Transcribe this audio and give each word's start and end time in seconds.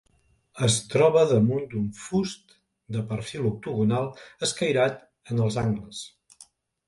Es 0.67 0.75
troba 0.93 1.25
damunt 1.31 1.65
d'un 1.73 1.83
fust 2.05 2.55
de 2.95 3.03
perfil 3.13 3.45
octogonal 3.51 4.09
escairat 4.47 5.03
en 5.35 5.43
els 5.47 5.59
angles. 5.67 6.01